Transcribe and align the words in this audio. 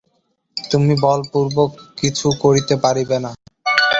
তুমি 0.57 0.93
বলপূর্বক 1.03 1.69
কিছু 1.97 2.27
করিতে 2.43 2.75
পারিবে 2.83 3.17
না। 3.23 3.31